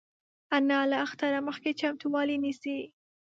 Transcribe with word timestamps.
انا 0.57 0.79
له 0.91 0.97
اختره 1.05 1.39
مخکې 1.47 1.71
چمتووالی 1.79 2.37
نیسي 2.45 2.77